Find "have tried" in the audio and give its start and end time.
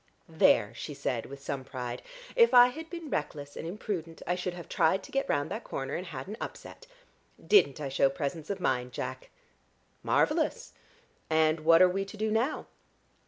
4.55-5.03